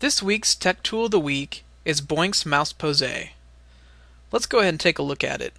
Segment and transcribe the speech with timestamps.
[0.00, 3.02] This week's Tech Tool of the Week is Boinx Mouse Pose.
[4.30, 5.52] Let's go ahead and take a look at it.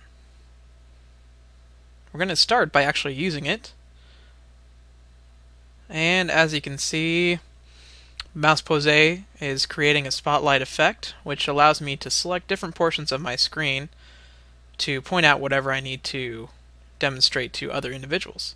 [2.13, 3.73] We're going to start by actually using it.
[5.89, 7.39] And as you can see,
[8.33, 13.19] Mouse Pose is creating a spotlight effect, which allows me to select different portions of
[13.19, 13.89] my screen
[14.77, 16.47] to point out whatever I need to
[16.97, 18.55] demonstrate to other individuals.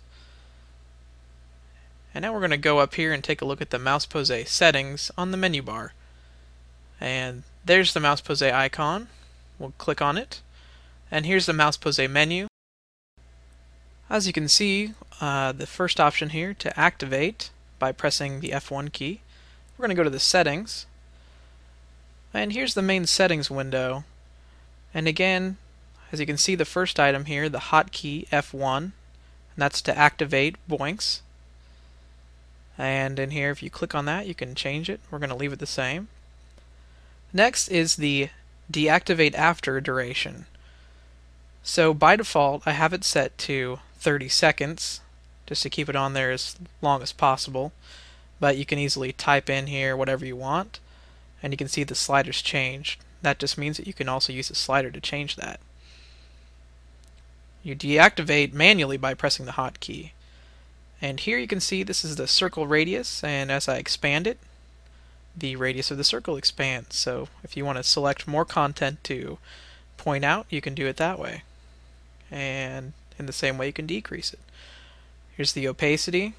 [2.14, 4.06] And now we're going to go up here and take a look at the mouse
[4.06, 5.92] pose settings on the menu bar.
[7.00, 9.08] And there's the mouse pose icon.
[9.58, 10.40] We'll click on it.
[11.10, 12.46] And here's the mouse pose menu.
[14.08, 18.92] As you can see, uh, the first option here to activate by pressing the F1
[18.92, 19.20] key.
[19.76, 20.86] We're going to go to the settings.
[22.32, 24.04] And here's the main settings window.
[24.92, 25.56] And again,
[26.12, 28.92] as you can see the first item here, the hotkey F1, and
[29.56, 31.20] that's to activate Boinx.
[32.76, 35.00] And in here, if you click on that, you can change it.
[35.10, 36.08] We're going to leave it the same.
[37.32, 38.30] Next is the
[38.70, 40.46] deactivate after duration.
[41.62, 45.00] So by default, I have it set to 30 seconds,
[45.46, 47.72] just to keep it on there as long as possible.
[48.40, 50.80] But you can easily type in here whatever you want,
[51.42, 53.00] and you can see the sliders changed.
[53.22, 55.60] That just means that you can also use the slider to change that.
[57.62, 60.10] You deactivate manually by pressing the hotkey.
[61.04, 64.38] And here you can see this is the circle radius, and as I expand it,
[65.36, 66.96] the radius of the circle expands.
[66.96, 69.36] So if you want to select more content to
[69.98, 71.42] point out, you can do it that way.
[72.30, 74.38] And in the same way, you can decrease it.
[75.36, 76.32] Here's the opacity.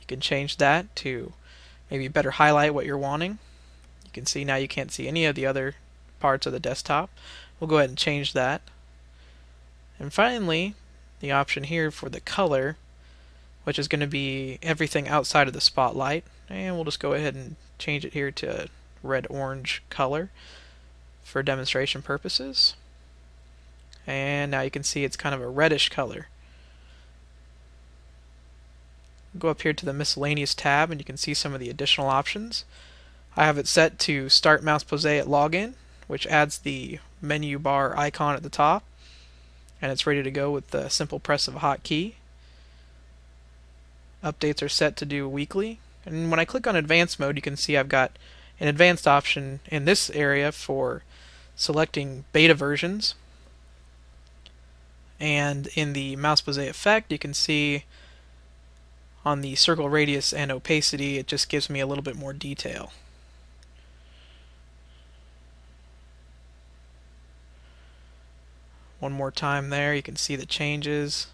[0.00, 1.32] You can change that to
[1.88, 3.38] maybe better highlight what you're wanting.
[4.04, 5.76] You can see now you can't see any of the other
[6.18, 7.08] parts of the desktop.
[7.60, 8.62] We'll go ahead and change that.
[9.96, 10.74] And finally,
[11.20, 12.78] the option here for the color
[13.68, 16.24] which is going to be everything outside of the spotlight.
[16.48, 18.68] And we'll just go ahead and change it here to
[19.02, 20.30] red-orange color
[21.22, 22.76] for demonstration purposes.
[24.06, 26.28] And now you can see it's kind of a reddish color.
[29.38, 32.08] Go up here to the miscellaneous tab and you can see some of the additional
[32.08, 32.64] options.
[33.36, 35.74] I have it set to start mouse pose at login,
[36.06, 38.82] which adds the menu bar icon at the top.
[39.82, 42.14] And it's ready to go with the simple press of a hotkey
[44.22, 45.80] updates are set to do weekly.
[46.04, 48.12] And when I click on advanced mode, you can see I've got
[48.60, 51.02] an advanced option in this area for
[51.54, 53.14] selecting beta versions.
[55.20, 57.84] And in the mouse pose effect, you can see
[59.24, 62.92] on the circle radius and opacity, it just gives me a little bit more detail.
[69.00, 71.28] One more time there, you can see the changes.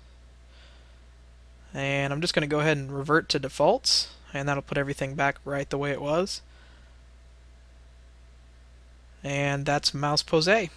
[1.75, 5.17] And I'm just going to go ahead and revert to defaults, and that'll put everything
[5.17, 6.41] back right the way it was.
[9.25, 10.71] And that's mouse pose.